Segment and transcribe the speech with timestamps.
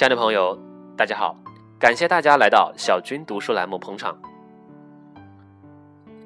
[0.00, 0.58] 亲爱的朋友，
[0.96, 1.38] 大家好，
[1.78, 4.18] 感谢大家来到小军读书栏目捧场。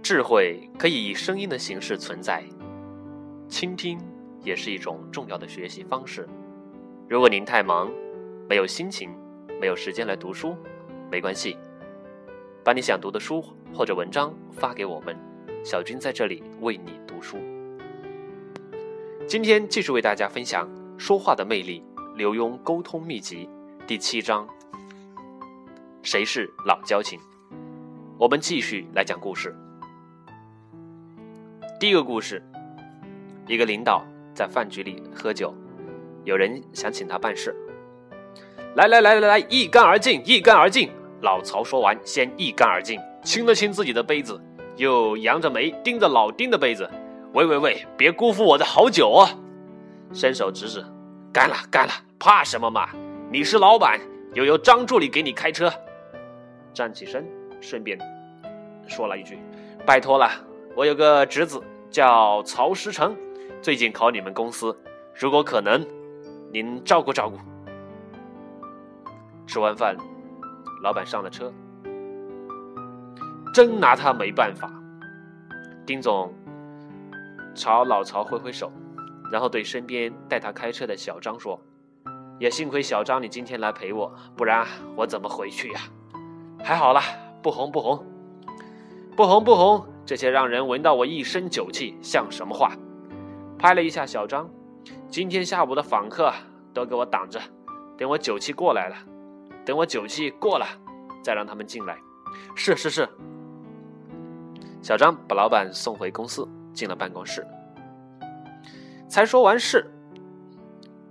[0.01, 2.45] 智慧可以以声音的形式存在，
[3.49, 3.99] 倾听
[4.45, 6.25] 也是一种重要的学习方式。
[7.09, 7.91] 如果您太忙，
[8.49, 9.11] 没有心情，
[9.61, 10.57] 没有时间来读书，
[11.11, 11.59] 没关系，
[12.63, 13.45] 把你想读的书
[13.75, 15.17] 或者文章发给我们，
[15.65, 17.39] 小军在这里为你读书。
[19.27, 20.65] 今天继续为大家分享
[20.97, 21.83] 《说话的魅力》
[22.15, 23.49] 刘墉沟通秘籍
[23.87, 24.49] 第七章：
[26.03, 27.21] 谁是老交情？
[28.17, 29.55] 我们继续来讲故事。
[31.79, 32.43] 第一个故事，
[33.47, 34.03] 一个领导
[34.35, 35.55] 在饭局里喝酒，
[36.25, 37.55] 有人想请他办事。
[38.75, 40.91] 来来来来来，一干而尽，一干而尽。
[41.21, 44.41] 老曹说完，先一干而尽，清了清自己的杯子，
[44.77, 46.91] 又扬着眉盯着老丁的杯子。
[47.35, 49.29] 喂喂喂，别辜负我的好酒啊！
[50.15, 50.83] 伸手指指，
[51.31, 52.89] 干了干了，怕什么嘛？
[53.35, 53.99] 你是老板，
[54.35, 55.69] 又有张助理给你开车。
[56.73, 57.27] 站起身，
[57.61, 57.99] 顺便
[58.87, 59.41] 说了一句
[59.85, 60.31] ：“拜托了，
[60.77, 63.17] 我有个侄子叫曹石成，
[63.61, 64.79] 最近考你们公司，
[65.17, 65.85] 如果可能，
[66.53, 67.37] 您照顾照顾。”
[69.49, 69.97] 吃完饭，
[70.85, 71.53] 老板上了车，
[73.53, 74.71] 真拿他没办法。
[75.85, 76.33] 丁总。
[77.53, 78.71] 朝老曹挥挥手，
[79.33, 81.61] 然后对身边带他开车的小张说
[82.45, 85.81] ：“也幸亏小张你今天来陪我，不然我怎么回去呀？
[86.63, 87.01] 还好啦，
[87.43, 88.05] 不红不红，
[89.17, 92.73] 不红不红，这些让人闻到我一身酒气，像什么话？”
[93.59, 94.47] 拍了一下小张
[95.09, 96.31] ：“今天下午的访客
[96.75, 97.41] 都给我挡着，
[97.97, 98.97] 等我酒气过来了，
[99.65, 100.67] 等我酒气过了，
[101.23, 101.97] 再让他们进来。”
[102.55, 103.09] 是是是。
[104.83, 106.47] 小张把老板送回公司。
[106.75, 107.47] 进了办公室，
[109.09, 109.89] 才说完事，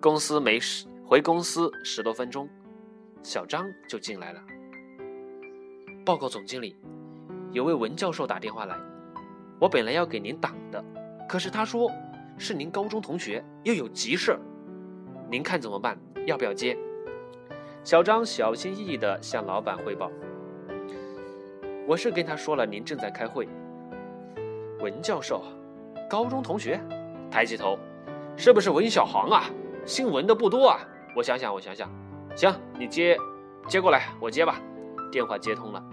[0.02, 2.50] 公司没事，回公司十多分钟，
[3.22, 4.42] 小张就进来了。
[6.06, 6.78] 报告总经理，
[7.52, 8.76] 有位文教授打电话来，
[9.60, 10.84] 我本来要给您挡的，
[11.28, 11.92] 可是他说
[12.38, 14.40] 是您高中同学，又有急事，
[15.30, 15.98] 您看怎么办？
[16.26, 16.76] 要不要接？
[17.84, 20.10] 小张小心翼翼地向老板汇报
[21.86, 23.48] ：“我是跟他说了，您正在开会。”
[24.80, 25.44] 文教授，
[26.10, 26.80] 高中同学，
[27.30, 27.78] 抬起头，
[28.38, 29.44] 是不是文小航啊？
[29.86, 30.80] 姓文的不多啊。
[31.16, 31.90] 我想想，我想想，
[32.36, 33.18] 行，你接，
[33.68, 34.60] 接过来，我接吧。
[35.12, 35.84] 电话接通了，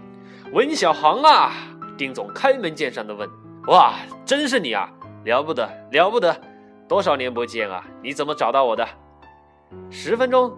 [0.51, 1.51] 文小航啊！
[1.95, 3.29] 丁总开门见山的问
[3.67, 3.93] ：“哇，
[4.25, 4.89] 真是你啊？
[5.25, 6.35] 了不得，了不得！
[6.87, 7.85] 多少年不见啊？
[8.01, 8.87] 你怎么找到我的？
[9.91, 10.57] 十分钟，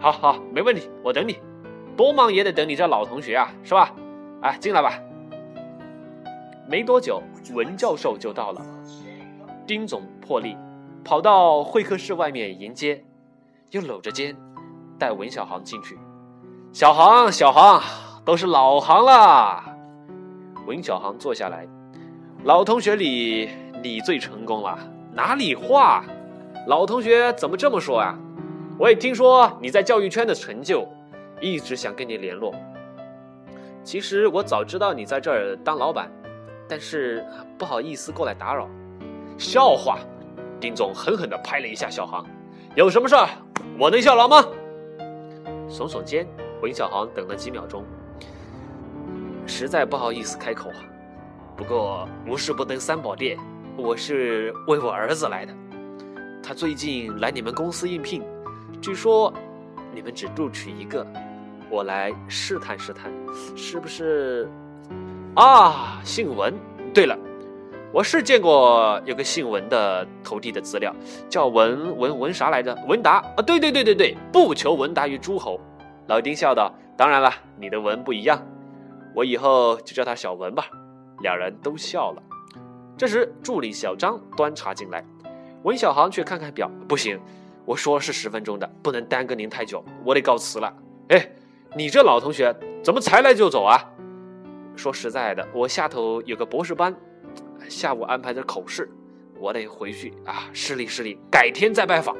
[0.00, 1.38] 好好，没问题，我等你。
[1.96, 3.94] 多忙也得等你这老同学啊，是吧？
[4.42, 4.98] 哎，进来吧。”
[6.68, 7.22] 没多久，
[7.54, 8.60] 文教授就到了。
[9.66, 10.56] 丁总破例
[11.04, 13.04] 跑到会客室外面迎接，
[13.70, 14.36] 又搂着肩
[14.98, 15.98] 带文小航进去。
[16.72, 17.82] 小航，小航，
[18.24, 19.62] 都是老航了。
[20.66, 21.66] 文小航坐下来，
[22.44, 23.50] 老同学里
[23.82, 24.78] 你最成功了。
[25.12, 26.04] 哪里话？
[26.66, 28.18] 老同学怎么这么说啊？
[28.78, 30.88] 我也听说你在教育圈的成就，
[31.40, 32.54] 一直想跟你联络。
[33.82, 36.10] 其实我早知道你在这儿当老板。
[36.66, 37.22] 但是
[37.58, 38.66] 不好意思过来打扰，
[39.36, 39.98] 笑话！
[40.58, 42.24] 丁总狠狠地拍了一下小航，
[42.74, 43.28] 有什么事儿
[43.78, 44.44] 我能效劳吗？
[45.68, 46.26] 耸耸肩，
[46.60, 47.84] 文小航等了几秒钟，
[49.46, 50.82] 实在不好意思开口啊。
[51.56, 53.38] 不过无事不登三宝殿，
[53.76, 55.54] 我是为我儿子来的，
[56.42, 58.24] 他最近来你们公司应聘，
[58.80, 59.32] 据说
[59.92, 61.06] 你们只录取一个，
[61.70, 63.12] 我来试探试探，
[63.54, 64.48] 是不是？
[65.36, 66.52] 啊，姓文。
[66.92, 67.16] 对了，
[67.94, 70.92] 我是见过有个姓文的投递的资料，
[71.28, 72.76] 叫文文文啥来着？
[72.88, 75.60] 文达啊，对对对对对，不求闻达于诸侯。
[76.08, 78.44] 老丁笑道：“当然了，你的文不一样，
[79.14, 80.64] 我以后就叫他小文吧。”
[81.22, 82.22] 两人都笑了。
[82.98, 85.04] 这时，助理小张端茶进来，
[85.62, 87.20] 文小航却看看表，不行，
[87.64, 90.74] 我说是十分钟的，不能耽搁您太久，我得告辞了。
[91.10, 91.30] 哎，
[91.76, 92.52] 你这老同学
[92.82, 93.80] 怎么才来就走啊？
[94.74, 96.92] 说实在的，我下头有个博士班，
[97.68, 98.90] 下午安排的口试，
[99.38, 102.16] 我得回去啊，失礼失礼，改天再拜访。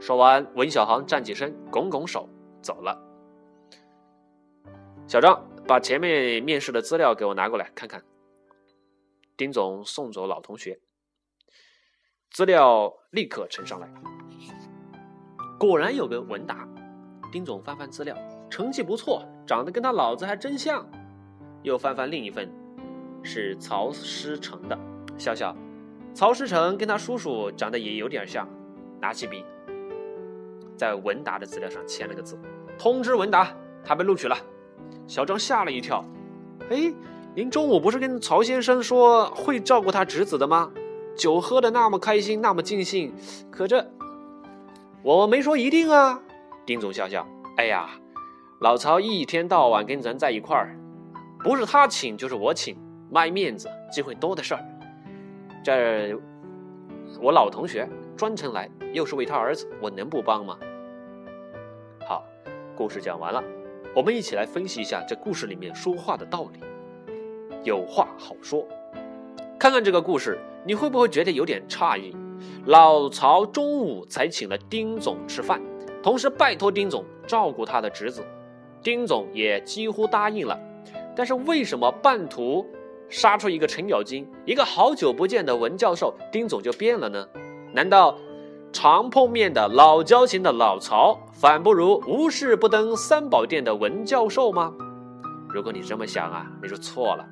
[0.00, 2.28] 说完，文小航站起身，拱拱手
[2.62, 2.98] 走了。
[5.06, 8.02] 小张，把前面面试的资料给我拿过来看看。
[9.36, 10.78] 丁总送走老同学，
[12.30, 13.88] 资料立刻呈上来。
[15.58, 16.68] 果然有个文达，
[17.32, 18.16] 丁总翻翻资料，
[18.48, 20.86] 成绩不错，长得跟他老子还真像。
[21.62, 22.50] 又翻翻另一份，
[23.22, 24.78] 是曹师成的，
[25.18, 25.54] 笑笑，
[26.14, 28.48] 曹师成跟他叔叔长得也有点像，
[29.00, 29.44] 拿起笔，
[30.76, 32.38] 在文达的资料上签了个字，
[32.78, 34.36] 通知文达他被录取了。
[35.06, 36.04] 小张吓了一跳，
[36.70, 36.92] 哎，
[37.34, 40.70] 您中午不是跟曹先生说会照顾他侄子的吗？
[41.16, 43.12] 酒喝的那么开心，那么尽兴，
[43.50, 43.90] 可这
[45.02, 46.22] 我没说一定啊。
[46.64, 47.26] 丁总笑笑，
[47.56, 47.90] 哎呀，
[48.60, 50.78] 老曹一天到晚跟咱在一块儿，
[51.42, 52.78] 不是他请就是我请，
[53.10, 54.64] 卖面子，机会多的事儿。
[55.64, 56.16] 这
[57.20, 60.56] 我老同学专程来，又是为他儿子，我能不帮吗？
[62.08, 62.24] 好，
[62.76, 63.42] 故事讲完了，
[63.96, 66.60] 我们一起来分析一下这故事里面说话的道理。
[67.64, 68.64] 有话好说，
[69.58, 72.14] 看看这个故事，你会不会觉得有点诧异？
[72.66, 75.60] 老曹中午才请了丁总吃饭，
[76.00, 78.24] 同时拜托丁总照顾他的侄子，
[78.82, 80.58] 丁总也几乎答应了。
[81.16, 82.64] 但是为什么半途？
[83.10, 87.26] 杀出一个程咬金，一个好久不见的文教授，丁总就变了呢？
[87.74, 88.16] 难道
[88.72, 94.72] 常碰面的老交情的老曹，反不如无事不登三宝殿的文教授吗？
[95.52, 97.26] 如果你这么想啊，你就错了。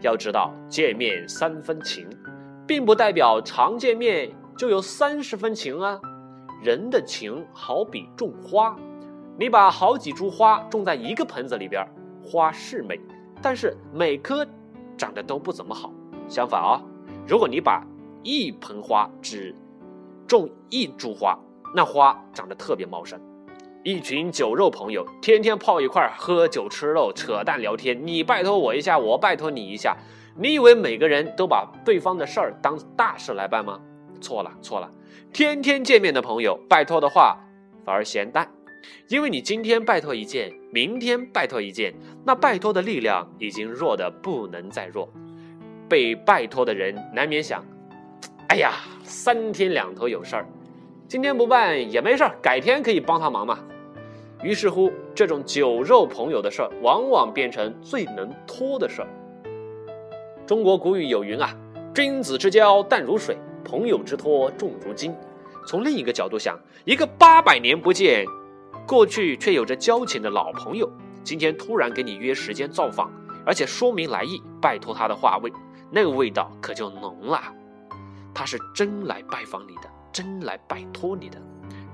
[0.00, 2.08] 要知道，见面三分情，
[2.66, 6.00] 并不代表常见面就有三十分情啊。
[6.62, 8.74] 人的情好比种花，
[9.38, 11.86] 你把好几株花种在一个盆子里边，
[12.22, 12.98] 花是美，
[13.42, 14.46] 但是每棵。
[14.96, 15.92] 长得都不怎么好。
[16.28, 16.82] 相反啊，
[17.26, 17.84] 如果你把
[18.22, 19.54] 一盆花只
[20.26, 21.38] 种一株花，
[21.74, 23.20] 那花长得特别茂盛。
[23.82, 29.96] 一群酒肉朋友天天泡一块儿喝酒吃肉扯淡聊天，你拜托我一下，我拜托你一下。
[30.36, 33.80] 你以为每个人都把对方的事儿当大事来办吗？
[34.20, 34.90] 错了错了，
[35.32, 37.38] 天天见面的朋友拜托的话
[37.84, 38.50] 反而嫌淡。
[39.08, 41.94] 因为你今天拜托一件，明天拜托一件，
[42.24, 45.08] 那拜托的力量已经弱的不能再弱。
[45.88, 47.64] 被拜托的人难免想：
[48.48, 48.72] 哎呀，
[49.04, 50.48] 三天两头有事儿，
[51.06, 53.60] 今天不办也没事儿，改天可以帮他忙嘛。
[54.42, 59.08] 于是乎，这种酒肉朋友的事儿，往往变成最能拖的事儿。
[60.44, 61.56] 中国古语有云啊
[61.94, 65.14] ：“君子之交淡如水，朋友之托重如金。”
[65.68, 68.26] 从另一个角度想，一个八百年不见。
[68.86, 70.90] 过去却有着交情的老朋友，
[71.22, 73.10] 今天突然给你约时间造访，
[73.46, 75.50] 而且说明来意，拜托他的话味，
[75.90, 77.40] 那个味道可就浓了。
[78.34, 81.40] 他是真来拜访你的，真来拜托你的。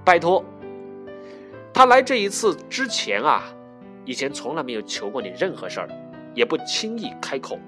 [0.05, 0.45] 拜托，
[1.73, 3.45] 他来这一次之前啊，
[4.05, 5.89] 以前从来没有求过你任何事儿，
[6.35, 7.59] 也不轻易开口。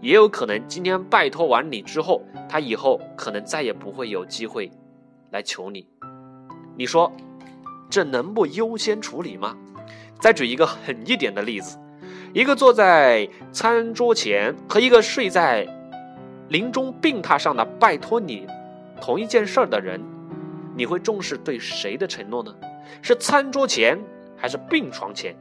[0.00, 4.72] 也有可能今天拜托完你之后，他以后可能再也不会有机会
[5.30, 5.86] 来求你。
[6.76, 7.12] 你说？
[7.90, 9.56] 这能不优先处理吗？
[10.20, 11.76] 再举一个狠一点的例子，
[12.32, 15.66] 一个坐在餐桌前和一个睡在
[16.48, 18.46] 临终病榻上的拜托你
[19.00, 20.00] 同一件事儿的人，
[20.76, 22.54] 你会重视对谁的承诺呢？
[23.02, 23.98] 是餐桌前
[24.36, 25.34] 还是病床前？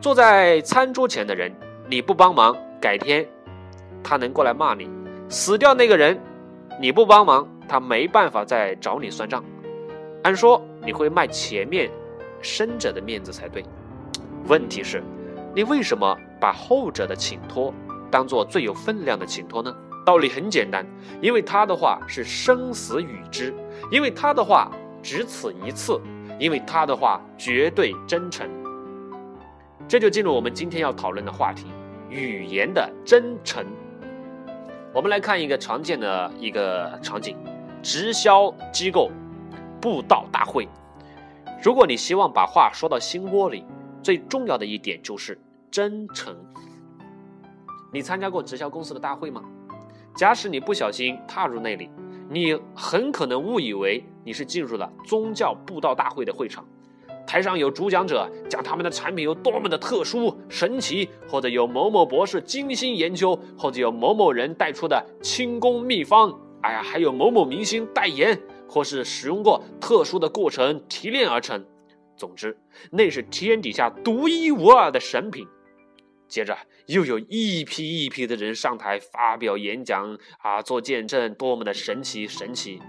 [0.00, 1.50] 坐在餐桌前的人，
[1.88, 3.26] 你不帮忙，改天
[4.02, 4.86] 他能过来骂你；
[5.28, 6.20] 死掉那个人，
[6.78, 9.42] 你不帮忙，他没办法再找你算账。
[10.24, 10.60] 按说。
[10.86, 11.90] 你会卖前面
[12.42, 13.64] 生者的面子才对，
[14.48, 15.02] 问题是，
[15.56, 17.72] 你为什么把后者的请托
[18.10, 19.74] 当做最有分量的请托呢？
[20.04, 20.86] 道理很简单，
[21.22, 23.54] 因为他的话是生死与之，
[23.90, 24.70] 因为他的话
[25.02, 25.98] 只此一次，
[26.38, 28.46] 因为他的话绝对真诚。
[29.88, 31.68] 这就进入我们今天要讨论的话题：
[32.10, 33.64] 语言的真诚。
[34.92, 37.38] 我们来看一个常见的一个场景：
[37.82, 39.10] 直销机构。
[39.84, 40.66] 布道大会，
[41.62, 43.66] 如果你希望把话说到心窝里，
[44.02, 45.38] 最重要的一点就是
[45.70, 46.34] 真诚。
[47.92, 49.42] 你参加过直销公司的大会吗？
[50.16, 51.90] 假使你不小心踏入那里，
[52.30, 56.64] 你很可能误以为你是进入了宗教布道大会的会场。
[57.26, 66.34] 台上有主讲者讲他们的产品有多么的特殊神奇，或者有某某博士精心研究，或者有某某人带出的轻功秘方。
[66.62, 68.40] 哎呀，还有某某明星代言。
[68.68, 71.64] 或是使用过特殊的过程提炼而成，
[72.16, 72.56] 总之，
[72.90, 75.46] 那是天底下独一无二的神品。
[76.26, 76.56] 接着，
[76.86, 82.80] 又有一批一批的人上台发表演讲啊，做见证，多么的神奇神奇！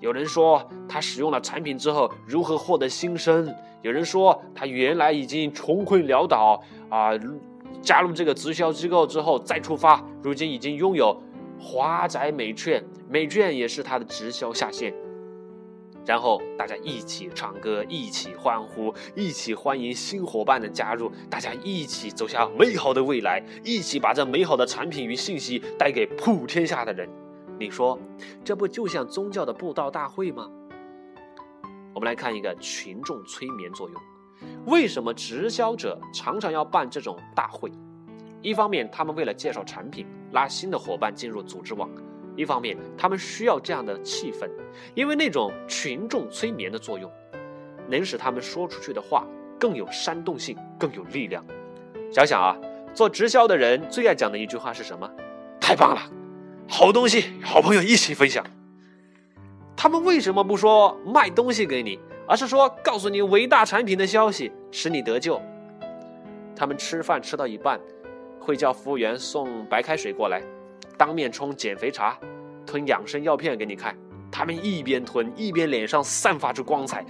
[0.00, 7.10] 有人说他使用了产品之后如何获得新生，有人说他原来已经穷困潦倒啊，
[7.82, 11.22] 加入这个直销机构之后再出发，如今已经拥有
[11.60, 14.92] 华宅美券，美券也是他的直销下线。
[16.06, 27.08] 然后大家一起唱歌，一起欢呼，一起欢迎新伙伴的加入，大家一起走向美好的未来，一起把这美好的产品与信息带给普天下的人。
[27.58, 27.98] 你说，
[28.42, 30.50] 这不就像宗教的布道大会吗？
[31.94, 34.00] 我们来看一个群众催眠作用。
[34.66, 37.70] 为什么直销者常常要办这种大会？
[38.40, 41.90] 一方面，他们为了介绍产品，拉新的伙伴进入组织网；
[42.40, 44.48] 一方面，他们需要这样的气氛，
[44.94, 47.12] 因为那种群众催眠的作用，
[47.86, 49.26] 能使他们说出去的话
[49.58, 51.44] 更有煽动性，更有力量。
[52.10, 52.56] 想想啊，
[52.94, 55.06] 做直销的人最爱讲的一句话是什么？
[55.60, 56.00] 太棒了，
[56.66, 58.42] 好东西，好朋友一起分享。
[59.76, 62.00] 他们为什么不说卖东西给你？
[62.26, 65.38] 而是说告诉你伟大产品的消息，使你得救。
[66.56, 67.78] 他们吃饭吃到一半，
[68.40, 70.42] 会叫服务员送白开水过来，
[71.00, 72.14] 当面冲减肥茶，
[72.66, 73.96] 吞养生药片给你看。
[74.30, 77.02] 他们一边吞一边脸上散发着光彩。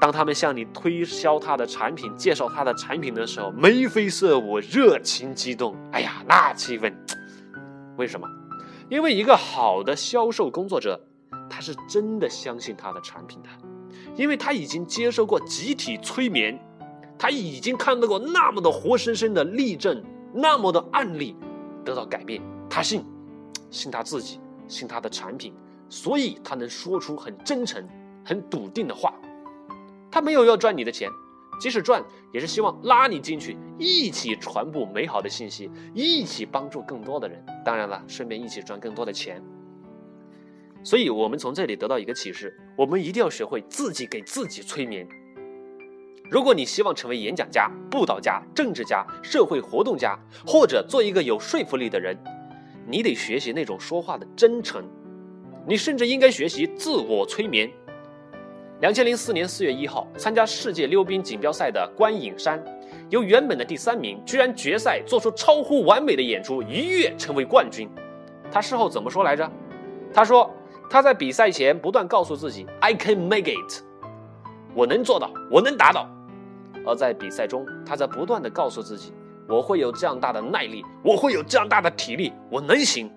[0.00, 5.76] 当他们向你推销他的产品、介绍他的产品的时候，眉飞色舞，热情激动。
[5.92, 6.90] 哎呀，那气氛！
[7.98, 8.26] 为什么？
[8.88, 10.98] 因为一个好的销售工作者，
[11.50, 13.50] 他是真的相信他的产品的。
[14.14, 16.58] 因为他已经接受过集体催眠，
[17.18, 20.02] 他已经看到过那么多活生生的例证，
[20.32, 21.36] 那么多案例
[21.84, 22.40] 得到改变，
[22.70, 23.04] 他信，
[23.70, 25.54] 信他自己，信他的产品，
[25.88, 27.86] 所以他能说出很真诚、
[28.24, 29.14] 很笃定的话。
[30.10, 31.10] 他没有要赚你的钱，
[31.60, 37.44] 即使赚，也是希望拉你进去，一起传播美好的信息，一起帮助更多的人。
[37.64, 39.42] 当然了，顺便一起赚更多的钱。
[40.82, 45.06] 所以，我们从这里得到一个启示：我们一定要学会自己给自己催眠。
[46.30, 52.16] 如果你希望成为演讲家、布道家、政治家、社会活动家，或者做一个有说服力的人，
[52.86, 54.84] 你得学习那种说话的真诚。
[55.66, 57.70] 你甚至应该学习自我催眠。
[58.80, 62.62] 两千零四年四月一号，参加世界溜冰锦标赛的关颖珊，
[63.10, 67.88] 由原本的第三名，居然决赛做出超乎完美的演出，一跃成为冠军。
[68.50, 69.50] 他事后怎么说来着？
[70.12, 70.50] 他说。
[70.88, 73.82] 他在比赛前不断告诉自己：“I can make it，
[74.72, 76.08] 我能做到，我能达到。”
[76.86, 79.12] 而在比赛中，他在不断的告诉自己
[79.48, 83.10] ：“我会有这样大的耐力，我会有这样大的体力，我能行。”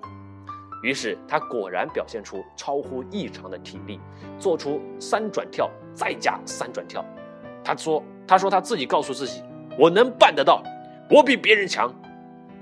[0.82, 4.00] 于是他果然表现出超乎异常的体力，
[4.40, 7.04] 做出三转跳再加三转跳。
[7.64, 9.44] 他说：“他说他自己告诉自己，
[9.78, 10.64] 我能办得到，
[11.10, 11.94] 我比别人强，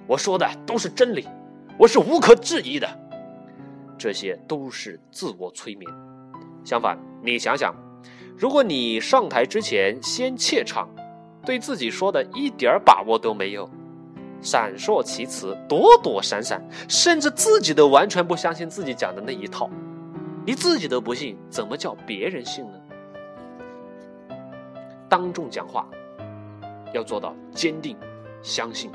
[0.08, 1.28] 我说的都是真理，
[1.78, 2.90] 我是无可置疑的。”
[4.00, 5.92] 这些都是自我催眠。
[6.64, 7.76] 相反，你想想，
[8.36, 10.90] 如果你上台之前先怯场，
[11.48, 13.70] 对自己说的一点把握都没有，
[14.42, 19.70] 闪烁其词，躲躲闪闪，甚至自己都完全不相信自己讲的那一套，
[20.46, 24.38] 你自己都不信，怎么叫别人信呢？
[25.08, 25.88] 当众讲话
[26.94, 27.96] 要做到坚定、
[28.42, 28.92] 相信，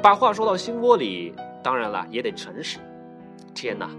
[0.00, 1.34] 把话说到心窝里。
[1.64, 2.78] 当然了，也得诚实。
[3.54, 3.90] 天哪，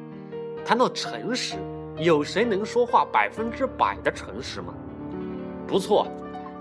[0.64, 1.58] 谈到诚实，
[1.98, 4.74] 有谁能说话百分之百的诚实吗？
[5.68, 6.08] 不错，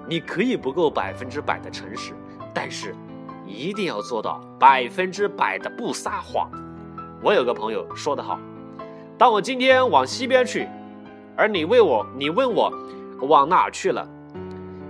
[0.08, 2.12] 你可以不够百分之百的诚实，
[2.52, 2.94] 但是
[3.46, 6.50] 一定要做到百分之百的不撒谎。
[7.22, 8.38] 我有个朋友说得好
[9.18, 10.68] ：“当我今天往西边去，
[11.36, 12.72] 而你问我，你问我
[13.22, 14.08] 往哪去了？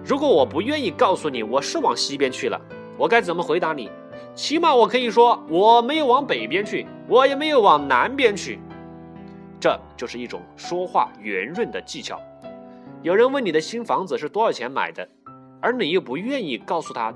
[0.05, 2.61] 如果我不愿意告诉你我是往西边去了，
[2.97, 3.91] 我该怎么回答你？”
[4.35, 8.59] 起码我可以说，我没有往北边去，我也没有往南边去。
[9.61, 12.21] 这就是一种说话圆润的技巧。
[13.05, 15.07] 有人问你的新房子是多少钱买的，
[15.61, 17.13] 而你又不愿意告诉他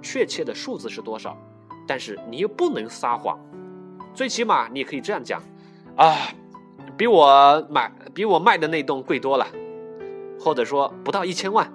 [0.00, 1.36] 确切的数字是多少，
[1.84, 3.36] 但是你又不能撒谎。
[4.14, 5.42] 最起码你可以这样讲：
[5.96, 6.14] 啊，
[6.96, 9.44] 比我买比我卖的那栋贵多了，
[10.38, 11.68] 或者说不到一千万。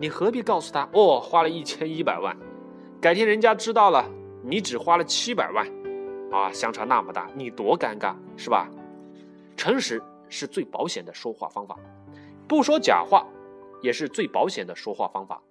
[0.00, 2.36] 你何必告诉他哦，花了一千一百万？
[3.00, 4.04] 改天人家知道了，
[4.42, 5.64] 你只花了七百万，
[6.32, 8.68] 啊，相差那么大，你多尴尬，是吧？
[9.56, 11.78] 诚实是最保险的说话方法，
[12.48, 13.26] 不说假话
[13.82, 15.42] 也是最保险的说话方法。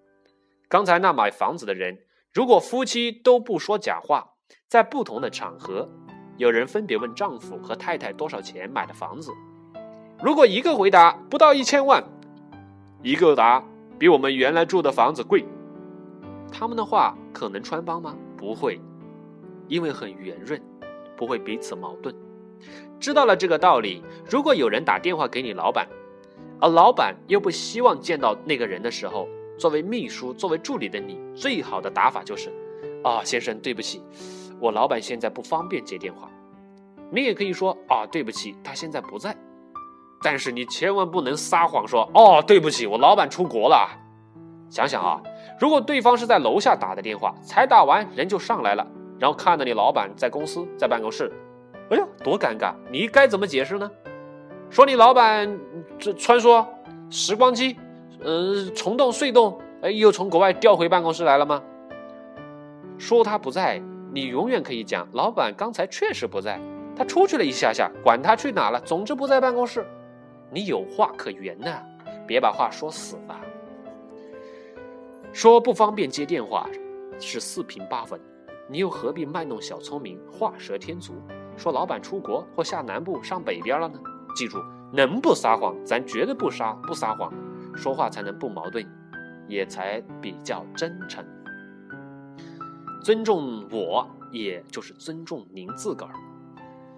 [0.67, 1.99] 刚才那买房子的人，
[2.33, 4.33] 如果夫妻都不说假话，
[4.67, 5.89] 在不同的场合，
[6.37, 9.31] 有人分别问丈夫和太太多少钱买的房子，
[10.21, 12.03] 如果一个回答不到一千万，
[13.03, 13.63] 一个答
[13.99, 15.45] 比我们原来住的房子贵。
[16.51, 18.15] 他们的话可能穿帮吗？
[18.37, 18.79] 不会，
[19.67, 20.61] 因为很圆润，
[21.15, 22.15] 不会彼此矛盾。
[22.99, 25.87] 知道了这个道理，如果有人打电话给你老板，
[26.59, 32.51] 而老板又不希望见到那个人的时候，作为秘书、作为助理的你，最好的打法就是：
[33.03, 34.01] 啊，先生，对不起，
[34.59, 36.29] 我老板现在不方便接电话。
[37.11, 39.35] 你也可以说：啊，对不起，他现在不在。
[40.23, 43.87] 但是你千万不能撒谎说：哦，对不起，我老板出国了。
[44.69, 45.21] 想想啊。
[45.59, 48.85] 如果对方是在楼下打的电话，才打完人就上来了，
[49.17, 51.31] 然后看到你老板在公司在办公室，
[51.89, 52.73] 哎呀，多尴尬！
[52.91, 53.89] 你该怎么解释呢？
[54.69, 55.59] 说你老板
[55.97, 56.65] 这穿梭
[57.09, 57.77] 时光机，
[58.21, 61.61] 呃，虫洞隧洞，哎，又从国外调回办公室来了吗？
[62.97, 63.81] 说他不在，
[64.11, 66.59] 你永远可以讲，老板刚才确实不在，
[66.95, 69.85] 他出去了一下下，管他去哪了，总之不在办公室。
[70.51, 71.81] 你有话可圆呐，
[72.27, 73.39] 别把话说死了。
[75.31, 76.69] 说不方便接电话
[77.19, 78.19] 是四平八稳，
[78.67, 81.13] 你又何必卖弄小聪明，画蛇添足，
[81.55, 83.99] 说老板出国或下南部上北边了呢？
[84.35, 84.61] 记住，
[84.91, 87.33] 能不撒谎，咱绝对不撒不撒谎，
[87.73, 88.85] 说话才能不矛盾，
[89.47, 91.25] 也才比较真诚。
[93.01, 96.13] 尊重我，也就是尊重您自个儿。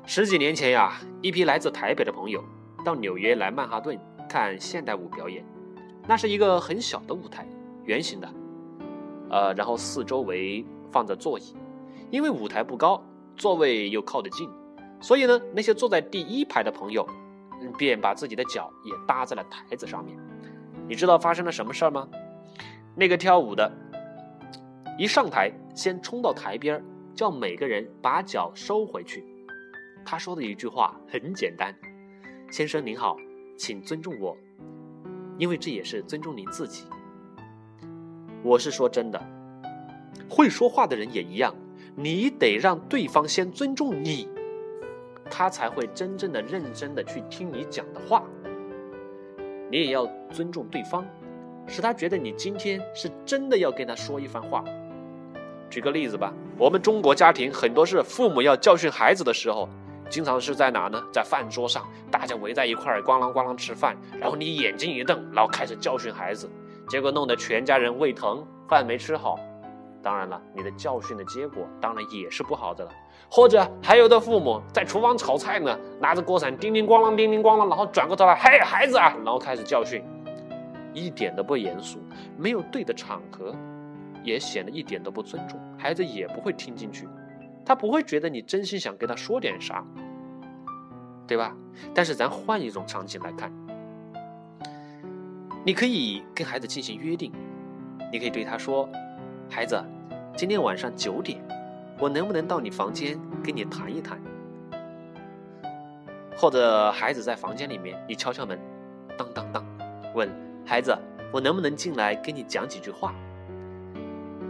[0.06, 2.44] 十几年前呀，一批来自台北的朋友
[2.84, 5.46] 到纽约来曼哈顿看现代舞表演，
[6.08, 7.48] 那是一个很小的舞台。
[7.84, 8.30] 圆形的，
[9.30, 11.56] 呃，然后四周围放着座椅，
[12.10, 13.02] 因为舞台不高，
[13.38, 14.50] 座位又靠得近，
[15.00, 17.08] 所以呢，那些坐在第一排的朋友，
[17.78, 20.18] 便把自己的脚也搭在了台子上面。
[20.88, 22.08] 你知道发生了什么事儿吗？
[22.96, 23.72] 那个跳舞的，
[24.98, 26.84] 一上台先冲到台边，
[27.14, 29.24] 叫每个人把脚收回去。
[30.06, 31.76] 他说的一句话很简单
[32.50, 33.18] ：“先生您好，
[33.58, 34.36] 请尊重我，
[35.38, 36.86] 因为这也是尊重您自己。”
[38.44, 39.22] 我是说真的，
[40.30, 41.54] 会说话的人也一样，
[41.96, 44.30] 你得让对方先尊重你，
[45.30, 48.24] 他才会真正的认真的去听你讲的话。
[49.70, 51.06] 你也要尊重对方，
[51.68, 54.64] 使他觉得你今天是真的要跟他说一番话。
[55.70, 59.68] 举个例子吧，我们中国家庭很多是父母要教训孩子的时候，
[60.10, 61.04] 经常是在哪呢？
[61.12, 66.50] 在饭桌上，大家围在一块儿，咣啷咣啷吃饭，然后你眼睛一瞪，然后开始教训孩子。
[66.88, 69.38] 结果弄得全家人胃疼，饭没吃好。
[70.08, 72.92] 当然了，你的教训的结果当然也是不好的了。
[73.30, 80.02] 或者还有的父母在厨房炒菜呢，拿着锅铲叮叮咣啷叮叮咣啷，然后转过头来，嘿孩子啊，然后开始教训，
[80.94, 82.00] 一点都不严肃，
[82.38, 83.54] 没有对的场合，
[84.24, 87.06] 也显得一点都不尊重，孩子也不会听进去，
[87.66, 89.84] 他不会觉得你真心想跟他说点啥，
[91.28, 91.54] 对吧？
[91.94, 93.52] 但是咱换一种场景来看。
[95.66, 97.30] 你可以跟孩子进行约定，
[98.10, 98.88] 你可以对他说
[99.52, 99.84] ：“孩子，
[100.38, 101.40] 今天晚上九点，
[101.98, 104.22] 我能不能到你房间跟你谈一谈？”
[106.38, 108.56] 或者孩子在房间里面，你敲敲门，
[109.18, 109.66] 当当当，
[110.14, 110.30] 问
[110.64, 110.96] 孩子
[111.34, 113.16] ：“我能不能进来跟你讲几句话？”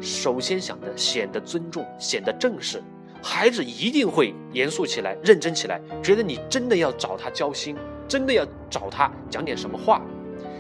[0.02, 2.84] 首先想的显得尊重，显得正式，
[3.24, 7.78] 孩子一定会严肃起来，认真起来，觉得你真的要找他交心，
[8.10, 10.02] 真的要找他讲点什么话。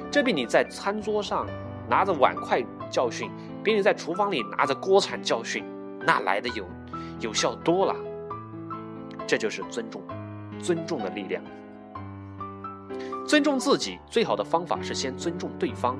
[0.09, 1.45] 这比你在餐桌上
[1.89, 3.29] 拿着碗筷教训，
[3.67, 5.61] 比你在厨房里拿着锅铲教训，
[6.05, 6.65] 那来的有
[7.19, 7.93] 有效多了。
[9.27, 10.01] 这就是尊重，
[10.57, 11.43] 尊重的力量。
[13.27, 15.99] 尊重自己最好的方法是先尊重对方。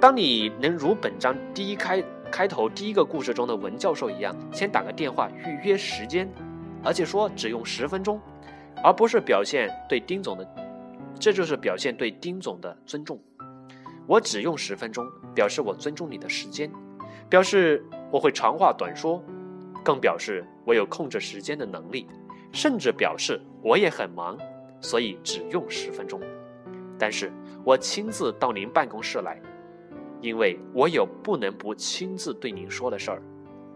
[0.00, 6.28] 当你能如本章第一开开头第一个故事中的文教授一样，先打个电话预约时间，
[6.82, 8.20] 而且说只用十分钟，
[8.82, 10.44] 而不是表现对丁总的。
[11.16, 13.20] 这就是表现对丁总的尊重。
[14.10, 16.68] 我只用十分钟，表示我尊重你的时间，
[17.28, 19.22] 表示我会长话短说，
[19.84, 22.08] 更表示我有控制时间的能力，
[22.50, 24.36] 甚至表示我也很忙，
[24.80, 26.20] 所以只用十分钟。
[26.98, 27.32] 但是
[27.64, 29.40] 我亲自到您办公室来，
[30.20, 33.22] 因为我有不能不亲自对您说的事儿。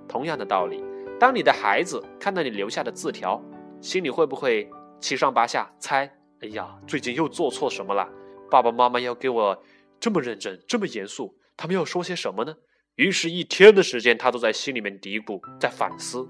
[0.09, 0.83] 同样的道理，
[1.17, 3.41] 当你的孩子看到你留下的字条，
[3.81, 4.69] 心里会不会
[4.99, 6.13] 七上八下猜？
[6.41, 8.09] 哎呀，最近又做错什么了？
[8.51, 9.57] 爸爸妈妈要给我
[10.05, 12.55] 这么认真，这么严肃，他们要说些什么呢？
[12.97, 16.29] 于是，一天的时间，他都在心里面嘀咕，在反思。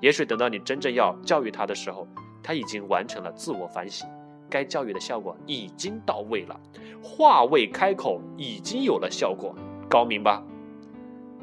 [0.00, 2.08] 也许等到你真正要教育他的时候，
[2.42, 4.08] 他已经完成了自我反省，
[4.48, 6.58] 该教育的效果已经到位了，
[7.02, 9.54] 话未开口，已经有了效果，
[9.90, 10.42] 高明吧？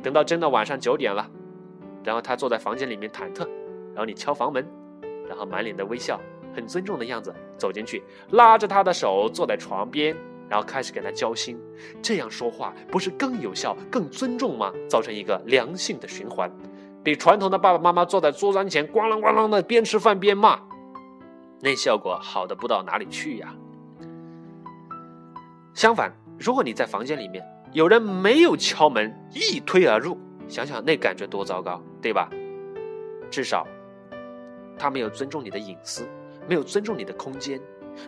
[0.02, 1.30] 等到真的晚上九点了，
[2.04, 3.48] 然后他坐在房间里面忐忑，
[3.94, 4.68] 然后你敲房门，
[5.28, 6.20] 然后满脸的微笑。
[6.56, 8.02] 很尊重的样子走进去，
[8.32, 10.18] 拉着他的手坐在床边，
[10.50, 11.60] 然后开始跟他交心。
[12.02, 14.74] 这样说话不是更有效、更尊重吗？
[14.90, 16.52] 造成一个良性的循环，
[17.04, 20.60] 比传统的爸爸妈妈坐在桌餐前咣啷咣啷的边吃饭边骂，
[21.62, 23.54] 那效果好的不到哪里去呀。
[25.74, 32.30] 相反，如果你在房间里面有人没有敲门一推而入，想想那感觉多糟糕，对吧？
[33.30, 33.68] 至少
[34.78, 36.08] 他没有尊重你的隐私。
[36.48, 37.62] 没有尊重你的空间，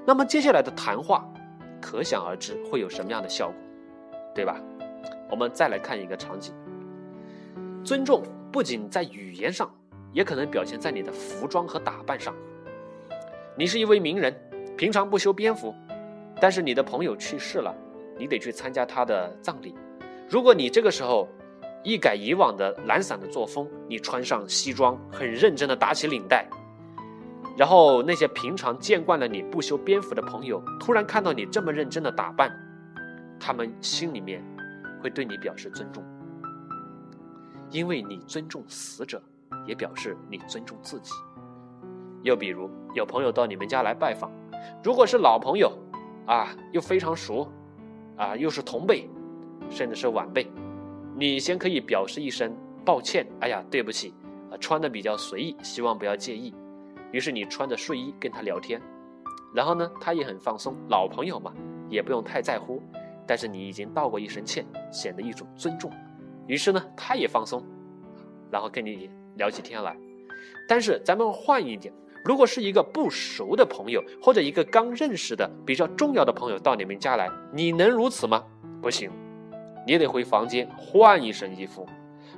[0.03, 1.31] 那么接下来的谈话，
[1.81, 3.55] 可想而知会有什么样的效果，
[4.35, 4.61] 对吧？
[5.29, 6.53] 我们再来看一个场景，
[7.83, 9.73] 尊重不仅在语言上，
[10.13, 12.35] 也可能表现在你的服装和打扮上。
[13.57, 14.35] 你是一位名人，
[14.77, 15.73] 平常不修边幅，
[16.39, 17.73] 但是你的朋友去世了，
[18.17, 19.73] 你得去参加他的葬礼。
[20.29, 21.27] 如果你这个时候
[21.83, 26.45] 一改以往的懒散的作风，你穿上西装，很认真的打起领带，
[27.61, 32.51] 然后那些平常见惯了你不修边幅的朋友，突然看到你这么认真的打扮，
[33.39, 34.43] 他们心里面
[34.99, 36.03] 会对你表示尊重，
[37.69, 39.21] 因为你尊重死者，
[39.67, 41.13] 也表示你尊重自己。
[42.23, 44.31] 又比如有朋友到你们家来拜访，
[44.83, 45.71] 如果是老朋友，
[46.25, 47.47] 啊，又非常熟，
[48.17, 49.07] 啊，又是同辈，
[49.69, 50.51] 甚至是晚辈，
[51.15, 54.15] 你先可以表示一声抱歉，哎呀，对不起，
[54.49, 56.51] 啊，穿的比较随意，希望不要介意。
[57.11, 58.81] 于是你穿着睡衣跟他聊天，
[59.53, 61.53] 然后呢，他也很放松，老朋友嘛，
[61.89, 62.81] 也不用太在乎。
[63.27, 65.91] 但是你已经道过一声歉，显得一种尊重。
[66.47, 67.63] 于是呢，他也放松，
[68.49, 69.95] 然后跟你聊起天来。
[70.67, 71.93] 但是咱们换一点。
[72.23, 78.43] 如果是一个不熟的朋友，或者一个刚认识的比较重要的朋友到你们家来，你能如此吗？
[78.79, 79.09] 不行，
[79.87, 81.83] 你得回房间换一身衣服。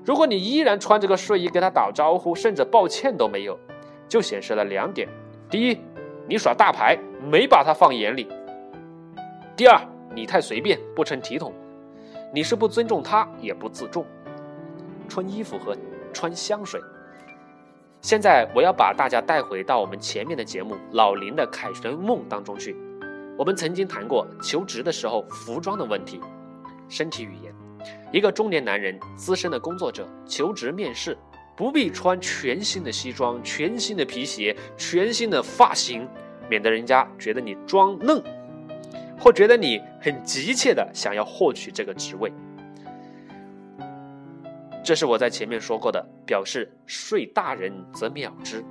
[0.05, 3.59] 如果你依然穿这个睡衣跟他打招呼，甚至抱歉都没有，
[4.13, 5.09] 就显示了两点：
[5.49, 5.79] 第一，
[6.29, 6.95] 你耍大牌，
[7.31, 8.27] 没把他放眼里；
[9.57, 9.81] 第二，
[10.13, 11.51] 你太随便，不成体统。
[12.31, 14.05] 你是不尊重他，也不自重。
[15.09, 15.75] 穿衣服和
[16.13, 16.79] 穿香水。
[18.01, 22.77] 现在我要把大家带回到我们前面的节目《老林的凯旋梦》当中去。
[23.35, 26.21] 我们曾经谈过求职的时候服装的问题，
[26.87, 27.51] 身体语言。
[28.11, 31.17] 一个中年男人、资深的工作者求职面试，
[31.55, 36.07] 不必穿全新的西装、全新的皮鞋、全新的发型，
[36.49, 38.21] 免得人家觉得你装嫩，
[39.19, 42.31] 或觉得你很急切的想要获取这个职位。
[44.83, 48.63] 这是我在前面说过的，表示睡大人则秒之。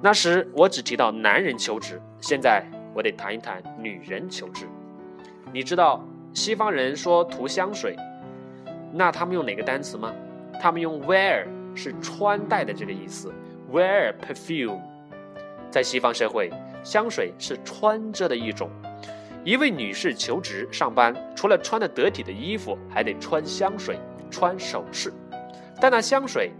[0.00, 4.66] 那时我只提到男人求职，现在我得谈一谈女人求职。
[5.52, 7.96] 你知道西方人说涂香水，
[8.92, 10.14] 那他们用哪个单词吗？
[10.60, 13.32] 他们用 wear，是穿戴的这个意思。
[13.72, 14.80] wear perfume，
[15.70, 16.50] 在西方社会，
[16.82, 18.70] 香水是穿着的一种。
[19.44, 23.98] 一位女士求职上班，除了穿的得体的衣服，还得穿香水，
[24.30, 25.12] 穿首饰。
[25.80, 26.52] 但那香水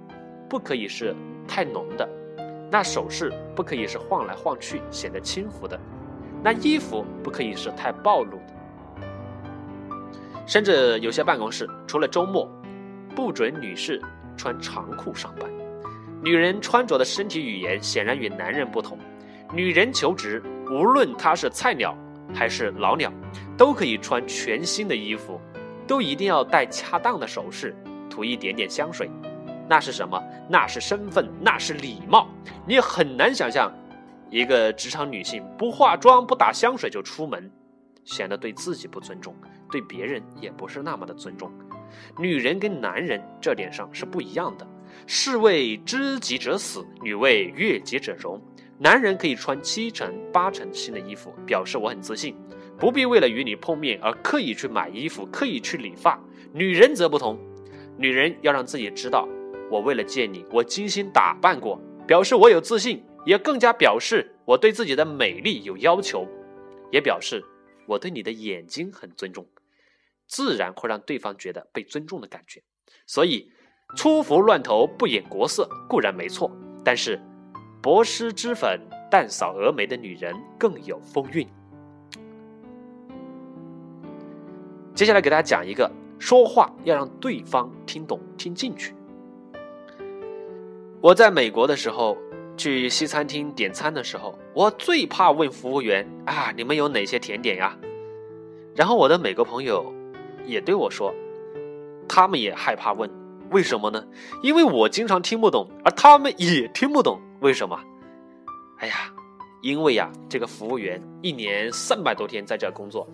[0.51, 1.15] 不可以是
[1.49, 2.07] 太浓的，
[2.71, 5.81] 那首饰不可以是晃来晃去显得轻浮的，
[6.43, 9.07] 那衣服不可以是太暴露的，
[10.47, 12.47] 甚至有些办公室除了周末，
[13.17, 14.03] 不准女士
[14.37, 15.51] 穿长裤上班。
[16.23, 18.99] 女人穿着的身体语言显然与男人不同。
[19.53, 21.97] 女人求职，无论她是菜鸟
[22.35, 23.13] 还是老鸟，
[23.57, 25.41] 都可以穿全新的衣服，
[25.87, 27.77] 都一定要戴恰当的首饰。
[28.11, 29.11] 涂一点点香水，
[29.69, 30.23] 那是什么？
[30.49, 32.29] 那是身份，那是礼貌。
[32.65, 33.73] 你很难想象，
[34.31, 37.51] 一个职场女性不化妆、不打香水就出门，
[38.05, 39.35] 显得对自己不尊重，
[39.69, 41.53] 对别人也不是那么的尊重。
[42.19, 44.67] 女人跟男人这点上是不一样的。
[45.07, 48.41] 士为知己者死，女为悦己者容。
[48.79, 52.35] 男人可以穿七成八成新的衣服，表示我很自信，
[52.79, 56.21] 不必为了与你碰面而刻意去买衣服、刻意去理发。
[56.53, 57.39] 女人则不同。
[57.97, 59.29] 女人要让自己知道，
[59.71, 66.27] 我为了见你，我精心打扮过，表示我有自信，也更加表示我对自己的美丽有要求，
[66.91, 67.45] 也表示
[67.87, 69.47] 我对你的眼睛很尊重，
[70.27, 72.63] 自然会让对方觉得被尊重的感觉。
[73.07, 73.51] 所以，
[73.97, 76.51] 粗服乱头不掩国色固然没错，
[76.85, 77.21] 但是
[77.83, 81.47] 薄施脂粉淡扫蛾眉的女人更有风韵。
[84.95, 85.91] 接下来给大家讲一个。
[86.17, 88.95] 说话要让对方听懂、听进去。
[91.03, 92.17] 我在美国的时候，
[92.57, 97.77] 去西餐厅点餐的时候，我最怕问服务员啊，你们有哪些甜点呀？
[98.75, 99.93] 然后我的美国朋友
[100.45, 101.15] 也对我说
[102.09, 103.11] 他们也害怕问
[103.51, 104.05] 为什么呢？
[104.43, 107.79] 因为我经常听不懂而他们也听不懂为什么？
[108.79, 108.95] 哎呀
[109.63, 113.09] 因为呀这个服务员一年三百多天在这工作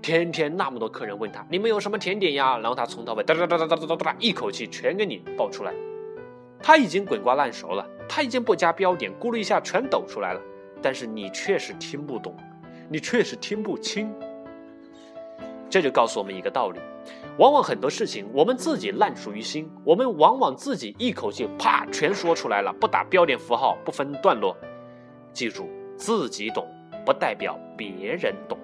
[0.00, 2.58] 天天那么多客人问他你们有什么甜点呀？
[2.58, 5.72] 然后他从头到尾哒哒哒哒哒哒哒哒一口气全给你报出来。
[6.60, 10.40] 他已经滚瓜烂熟了他已经不加标点咕噜一下全抖出来了。
[10.80, 12.36] 但是你确实听不懂
[12.88, 14.12] 你确实听不清
[15.70, 16.80] 这就告诉我们一个道理：
[17.38, 24.56] 往往很多事情我们自己烂熟于心，我们往往自己一口气啪全说出来了，不打标点符号，不分段落。
[25.32, 26.66] 记住，自己懂
[27.04, 28.58] 不代表别人懂。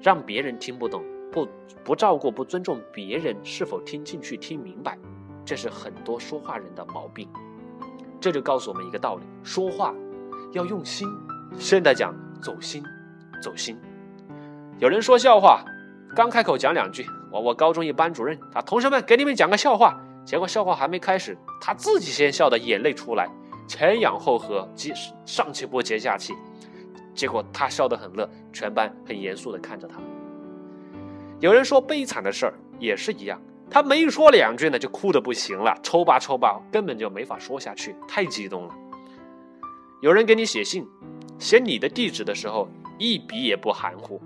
[0.00, 1.48] 让别人听不懂，不
[1.84, 4.96] 不照顾、不尊重别人是否听进去、听明白，
[5.44, 7.28] 这是很多说话人的毛病。
[8.20, 9.92] 这就告诉我们一个道理：说话
[10.52, 11.08] 要用心，
[11.58, 12.82] 现在讲走心，
[13.42, 13.76] 走心。
[14.82, 15.64] 有人说笑话，
[16.12, 23.30] 刚开口讲两句，我我高中一班主任啊，同学们给你们讲个笑话，结果笑话还没开始，他自己先笑的眼泪出来，
[23.68, 24.92] 前仰后合，接
[25.24, 26.34] 上气不接下气，
[27.14, 30.00] 结果他笑得很乐，全班很严肃的看着他。
[31.38, 33.40] 有人说悲惨的事儿也是一样，
[33.70, 38.74] 他没说两句呢，就哭的不行了，抽吧抽吧，根本就没法说下去，太激动了。
[40.00, 40.84] 有人给你写信，
[41.38, 42.68] 写你的地址的时候，
[42.98, 44.20] 一笔也不含糊；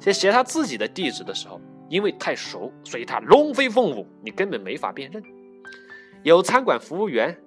[0.00, 5.22] 写写他自己的地址的时候，因为太熟，所以他龙飞凤舞，你根本没法辨认。
[6.22, 7.38] 有餐馆服务员，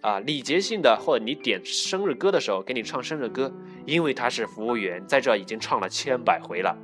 [0.00, 3.52] 啊，礼节性的或者你点生日歌的时候给你唱生日歌，
[3.84, 6.76] 因为他是服务员，在这已经唱了千百回了。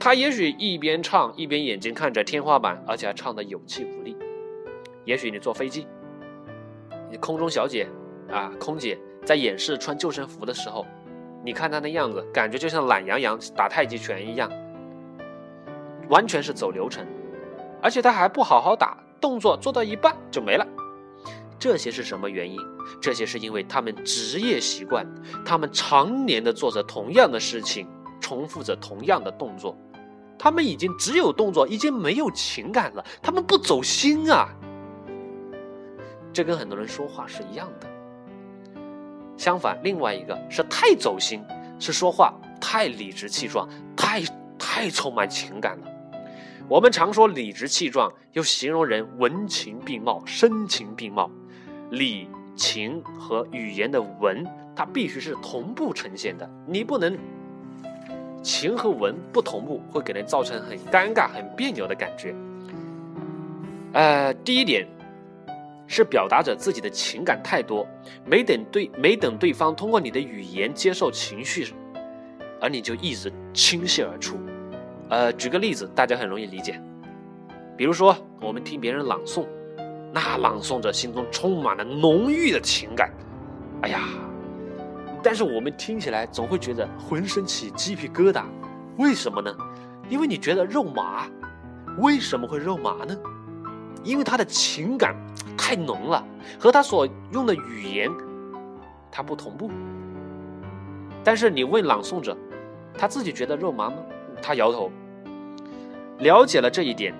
[0.00, 4.16] 他也许一边唱一边眼睛看着天花板，而且还唱得有气无力。
[5.04, 5.86] 也许你坐飞机，
[7.10, 7.86] 你空中小姐。
[8.30, 10.84] 啊，空姐在演示穿救生服的时候，
[11.44, 14.50] 你看他那样子，感觉就像懒洋洋打太极拳一样，
[16.08, 17.06] 完全是走流程，
[17.82, 20.66] 而且他还不好好打，动作做到一半就没了。
[21.58, 22.58] 这些是什么原因？
[23.00, 25.06] 这些是因为他们职业习惯，
[25.44, 27.88] 他们常年的做着同样的事情，
[28.20, 29.76] 重复着同样的动作，
[30.38, 34.48] 他们已经只有动作，已经没有情感了，他们不走心啊。
[36.32, 37.87] 这跟很多人说话是一样的。
[39.38, 41.40] 相反，另外一个是太走心，
[41.78, 44.20] 是说话太理直气壮，太
[44.58, 45.86] 太充满情感了。
[46.68, 51.30] 我们常说理直气壮，又形容人文情并茂、声情并茂。
[51.90, 57.16] 理情和语言的文，它必须是同步呈现的，你不能
[58.42, 62.34] 情和文不同步，会给人造成很尴尬、很别扭的感觉。
[63.92, 64.84] 呃，第一点。
[65.88, 67.84] 是表达着自己的情感太多，
[68.24, 71.74] 没等对没等对方通过你的语言接受情绪，
[72.60, 74.38] 而你就一直倾泻而出。
[75.08, 76.80] 呃，举个例子，大家很容易理解。
[77.76, 79.46] 比如说，我们听别人朗诵，
[80.12, 83.10] 那朗诵者心中充满了浓郁的情感，
[83.80, 84.08] 哎呀，
[85.22, 88.44] 但是我们听起来总会觉得浑身起鸡皮疙瘩，
[88.98, 89.50] 为什么呢？
[90.10, 91.26] 因为你觉得肉麻。
[91.98, 93.16] 为什么会肉麻呢？
[94.04, 95.14] 因为他的情感。
[95.60, 96.24] 太浓了，
[96.58, 98.10] 和他所用的语言，
[99.10, 99.70] 他不同步。
[101.22, 102.34] 但是你问朗诵者，
[102.96, 103.96] 他自己觉得肉麻吗？
[104.40, 104.90] 他摇头。
[106.20, 107.12] 了解了这一点，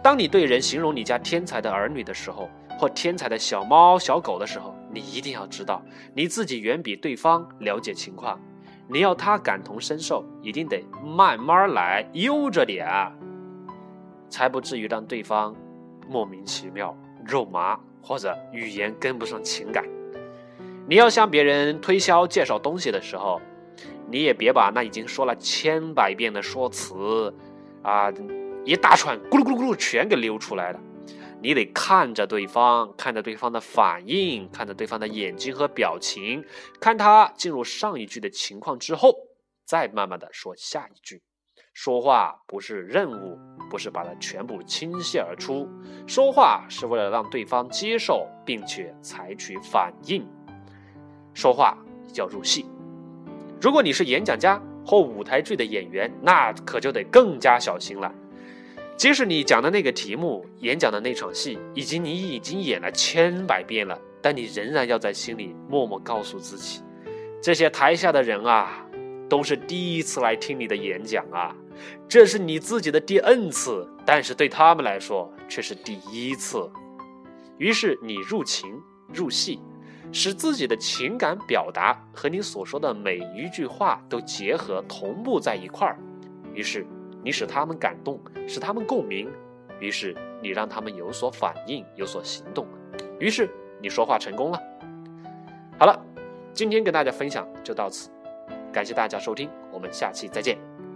[0.00, 5.82] 当你对人形容你家天才的儿女的时候，或天才的小猫小狗的时候，你一定要知道，
[6.14, 8.38] 你自己远比对方了解情况。
[8.86, 12.86] 你要他感同身受，一定得慢慢来，悠着点，
[14.28, 15.52] 才不至于让对方
[16.10, 16.94] 莫名其妙。
[17.26, 19.84] 肉麻或者语言跟不上情感，
[20.88, 23.38] 你要向别人推销介绍东西的时候，
[24.10, 27.32] 你也别把那已经说了千百遍的说辞，
[27.82, 28.10] 啊，
[28.64, 30.80] 一大串咕噜咕噜咕噜全给溜出来了。
[31.42, 36.42] 你得看着对方，看着对方的反应，看着对方的眼睛和表情，
[36.80, 39.14] 看他进入上一句的情况之后，
[39.66, 41.22] 再慢慢的说下一句。
[41.72, 43.38] 说话不是任务，
[43.70, 45.68] 不是把它全部倾泻而出。
[46.06, 50.26] 说话是为了让对方接受，并且采取反应。
[51.32, 51.78] 说话
[52.12, 52.66] 叫入戏。
[53.60, 58.12] 如果你是演讲家或舞台剧的演员，那可就得更加小心了。
[58.96, 66.82] 即使你讲的那个题目、演讲的那场戏，以及你已经演了千百遍了，但你仍然要在心里默默告诉自己：
[67.40, 68.84] 这些台下的人啊。
[69.30, 71.54] 都是第一次来听你的演讲啊，
[72.08, 76.68] 这是你自己的第 N 次，但是对他们来说却是第一次。
[77.56, 78.82] 于是你入情
[79.14, 79.60] 入戏，
[80.10, 85.96] 使自己的情感表达和你所说的每一句话都结合同步在一块儿。
[86.52, 86.84] 于是
[87.22, 89.30] 你使他们感动，使他们共鸣，
[89.78, 92.66] 于是你让他们有所反应，有所行动。
[93.20, 93.48] 于是
[93.80, 94.60] 你说话成功了。
[95.78, 96.04] 好了，
[96.52, 98.10] 今天跟大家分享就到此。
[98.72, 100.69] 感谢大家收听，我们下期再见。